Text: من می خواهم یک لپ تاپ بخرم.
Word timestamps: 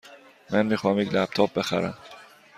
من 0.51 0.65
می 0.65 0.75
خواهم 0.75 0.99
یک 0.99 1.13
لپ 1.13 1.29
تاپ 1.29 1.53
بخرم. 1.53 1.97